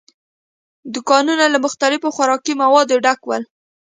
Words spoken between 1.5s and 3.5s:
له مختلفو خوراکي موادو ډک ول.